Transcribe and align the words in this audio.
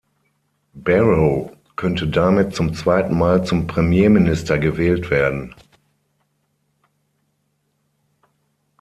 Barrow 0.73 1.55
könnte 1.75 2.07
damit 2.07 2.55
zum 2.55 2.73
zweiten 2.73 3.15
Mal 3.15 3.45
zum 3.45 3.67
Premierminister 3.67 4.57
gewählt 4.57 5.11
werden. 5.11 5.53